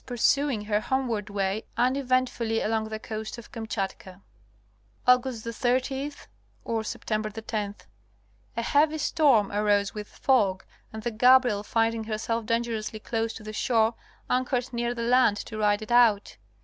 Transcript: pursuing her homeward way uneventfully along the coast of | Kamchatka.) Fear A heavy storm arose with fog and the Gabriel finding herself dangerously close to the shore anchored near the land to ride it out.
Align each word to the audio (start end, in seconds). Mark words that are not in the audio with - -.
pursuing 0.03 0.65
her 0.65 0.79
homeward 0.81 1.29
way 1.29 1.63
uneventfully 1.77 2.59
along 2.59 2.85
the 2.89 2.97
coast 2.99 3.37
of 3.37 3.51
| 3.51 3.51
Kamchatka.) 3.51 4.19
Fear 5.05 5.19
A 8.57 8.61
heavy 8.63 8.97
storm 8.97 9.51
arose 9.51 9.93
with 9.93 10.07
fog 10.07 10.65
and 10.91 11.03
the 11.03 11.11
Gabriel 11.11 11.61
finding 11.61 12.05
herself 12.05 12.47
dangerously 12.47 12.99
close 12.99 13.31
to 13.33 13.43
the 13.43 13.53
shore 13.53 13.93
anchored 14.27 14.73
near 14.73 14.95
the 14.95 15.03
land 15.03 15.37
to 15.37 15.55
ride 15.59 15.83
it 15.83 15.91
out. 15.91 16.37